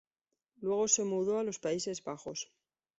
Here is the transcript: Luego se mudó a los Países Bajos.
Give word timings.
Luego 0.61 0.87
se 0.87 1.03
mudó 1.03 1.37
a 1.37 1.43
los 1.43 1.59
Países 1.59 2.03
Bajos. 2.03 2.49